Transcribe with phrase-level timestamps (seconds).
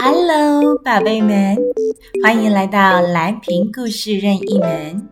[0.00, 1.56] Hello，宝贝们，
[2.22, 5.08] 欢迎来到蓝屏故事任意门。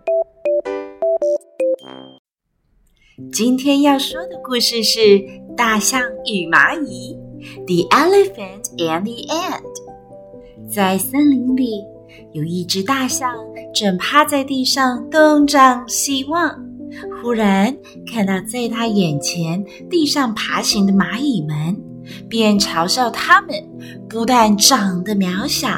[3.32, 5.00] 今天要说的故事是
[5.54, 7.16] 《大象与蚂蚁》
[7.66, 10.70] （The Elephant and the Ant）。
[10.72, 11.84] 在森林里，
[12.32, 13.36] 有一只大象
[13.74, 16.58] 正趴在地上东张西望，
[17.20, 17.76] 忽然
[18.10, 21.89] 看到在它眼前地上爬行的蚂蚁们。
[22.28, 23.54] 便嘲笑他们，
[24.08, 25.68] 不但长得渺小，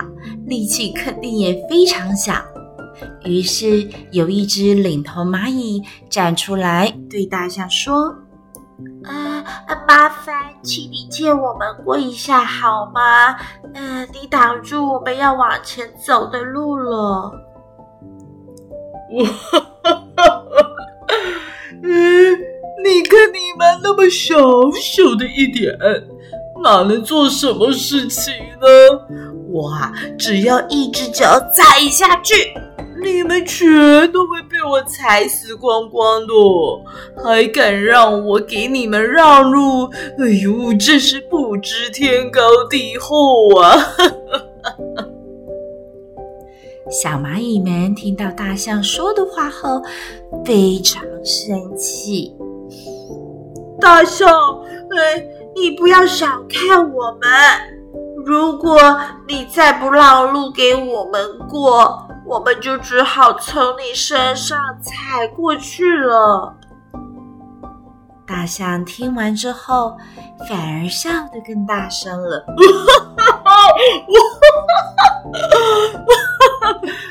[0.46, 2.34] 力气肯定也非常小。
[3.24, 8.14] 于是有一只领头蚂蚁站出来，对大象说
[9.04, 9.44] ：“呃，
[9.88, 13.36] 麻烦，请你借我们过一下好吗？
[13.74, 17.32] 呃，你挡住我们要往前走的路了。”
[19.12, 20.66] 哈哈哈哈！
[21.82, 22.38] 嗯，
[22.84, 24.36] 你看你们那么小
[24.72, 25.76] 小的一点。
[26.62, 28.68] 哪能做什么事情呢？
[29.50, 32.54] 我啊，只要一只脚踩下去，
[33.02, 33.60] 你们全
[34.12, 36.32] 都会被我踩死光光的，
[37.24, 39.86] 还敢让我给你们让路？
[40.18, 42.40] 哎呦，真是不知天高
[42.70, 43.76] 地厚啊！
[46.88, 49.82] 小蚂蚁们听到大象说的话后，
[50.44, 52.32] 非常生气。
[53.82, 54.30] 大象，
[54.96, 55.26] 哎。
[55.54, 57.30] 你不要小看我们，
[58.24, 58.80] 如果
[59.28, 66.54] 你再不让路给我们过，我们就只好从你身上踩过去了。
[68.26, 69.94] 大象听完之后，
[70.48, 72.42] 反而笑得更大声了。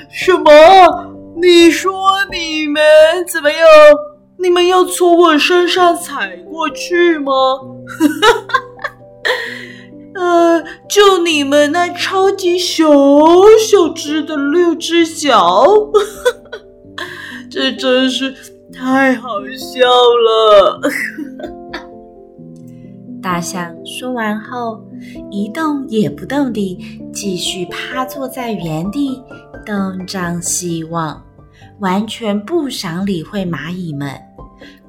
[0.09, 0.41] 什么？
[1.39, 1.93] 你说
[2.31, 2.81] 你们
[3.31, 3.67] 怎么样？
[4.41, 7.31] 你们要从我身上踩过去吗？
[10.15, 12.83] 呃，就你们那超级小
[13.59, 15.65] 小只的六只脚，
[17.49, 18.33] 这真是
[18.73, 20.81] 太好笑了。
[23.21, 24.83] 大象说完后，
[25.29, 26.77] 一动也不动地
[27.13, 29.21] 继续趴坐在原地，
[29.65, 31.23] 东张西望，
[31.79, 34.11] 完全不想理会蚂蚁们。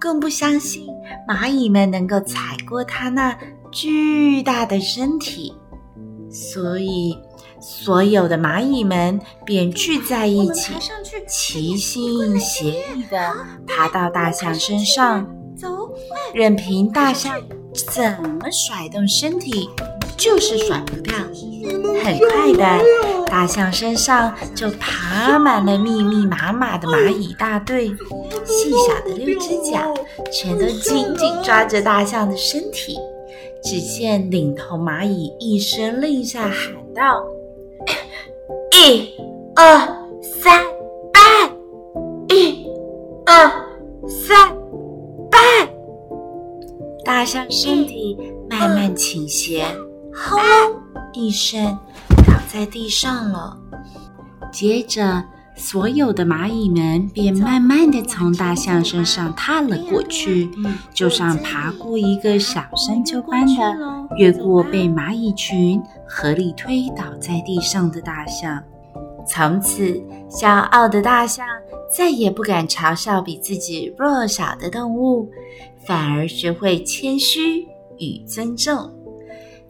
[0.03, 0.85] 更不相信
[1.29, 3.39] 蚂蚁们能够踩过它那
[3.71, 5.55] 巨大的身体，
[6.29, 7.17] 所以
[7.61, 10.73] 所有的蚂蚁们便聚在一起，
[11.29, 13.33] 齐心协力地
[13.65, 15.25] 爬到大象身上，
[16.35, 17.41] 任凭大象
[17.73, 19.71] 怎么甩动身体，
[20.17, 21.15] 就是甩不掉。
[22.03, 22.85] 很快的，
[23.33, 27.89] 大象身上就爬满了密密麻麻的蚂蚁大队，
[28.45, 29.95] 细小的六只脚
[30.31, 32.99] 全都紧紧抓着大象的身体。
[33.65, 37.25] 只见领头蚂蚁一声令下，喊道：
[38.77, 39.15] “一、
[39.57, 39.79] 二、
[40.21, 40.63] 三，
[41.11, 41.51] 拜！
[42.29, 42.67] 一、
[43.25, 43.51] 二、
[44.07, 44.55] 三，
[45.31, 45.39] 拜！”
[47.03, 48.15] 大象身体
[48.51, 49.65] 慢慢倾斜，
[50.13, 50.39] 轰
[51.15, 51.79] 一声。
[52.53, 53.57] 在地上了。
[54.53, 55.25] 接着，
[55.57, 60.51] 所有的蚂蚁们便慢慢的从大象身上踏了过去，
[60.93, 63.63] 就像爬过一个小山丘般的
[64.19, 68.63] 越过被蚂蚁群合力推倒在地上的大象。
[69.27, 69.99] 从此，
[70.29, 71.47] 骄傲的大象
[71.97, 75.31] 再也不敢嘲笑比自己弱小的动物，
[75.87, 77.67] 反而学会谦虚
[77.99, 78.91] 与尊重。